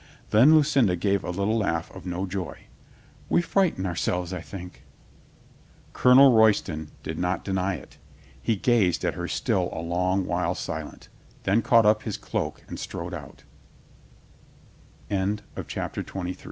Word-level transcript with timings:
Then 0.31 0.55
Lucinda 0.55 0.95
gave 0.95 1.23
a 1.23 1.29
little 1.29 1.59
laugh 1.59 1.91
of 1.95 2.07
no 2.07 2.25
joy. 2.25 2.61
"We 3.29 3.43
frighten 3.43 3.85
ourselves, 3.85 4.33
I 4.33 4.41
think." 4.41 4.81
Colonel 5.93 6.31
Royston 6.33 6.89
did 7.03 7.19
not 7.19 7.43
deny 7.45 7.75
it 7.75 7.99
He 8.41 8.55
gazed 8.55 9.05
at 9.05 9.13
her 9.13 9.27
still 9.27 9.69
a 9.71 9.77
long 9.81 10.25
while 10.25 10.55
silent, 10.55 11.07
then 11.43 11.61
caught 11.61 11.85
up 11.85 12.01
his 12.01 12.17
cloak 12.17 12.63
and 12.67 12.79
strode 12.79 13.13
out 13.13 13.43
CH 15.11 16.37